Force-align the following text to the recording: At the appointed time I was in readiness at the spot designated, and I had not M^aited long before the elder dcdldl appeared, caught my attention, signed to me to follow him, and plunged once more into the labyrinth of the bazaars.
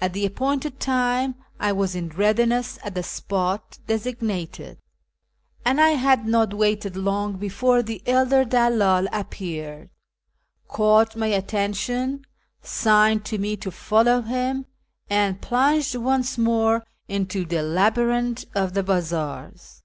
At 0.00 0.12
the 0.12 0.24
appointed 0.24 0.78
time 0.78 1.34
I 1.58 1.72
was 1.72 1.96
in 1.96 2.10
readiness 2.10 2.78
at 2.84 2.94
the 2.94 3.02
spot 3.02 3.80
designated, 3.88 4.78
and 5.64 5.80
I 5.80 5.88
had 5.88 6.24
not 6.24 6.50
M^aited 6.50 6.94
long 6.94 7.32
before 7.36 7.82
the 7.82 8.00
elder 8.06 8.44
dcdldl 8.44 9.08
appeared, 9.12 9.90
caught 10.68 11.16
my 11.16 11.26
attention, 11.26 12.24
signed 12.62 13.24
to 13.24 13.38
me 13.38 13.56
to 13.56 13.72
follow 13.72 14.22
him, 14.22 14.66
and 15.10 15.42
plunged 15.42 15.96
once 15.96 16.38
more 16.38 16.86
into 17.08 17.44
the 17.44 17.62
labyrinth 17.64 18.44
of 18.54 18.72
the 18.74 18.84
bazaars. 18.84 19.82